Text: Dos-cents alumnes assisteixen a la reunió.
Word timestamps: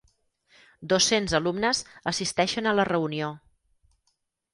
Dos-cents 0.93 1.35
alumnes 1.39 1.81
assisteixen 2.13 2.71
a 2.71 2.73
la 2.79 2.87
reunió. 2.91 3.29